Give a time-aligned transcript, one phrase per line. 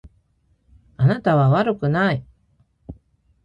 [0.97, 2.25] あなたは悪くない。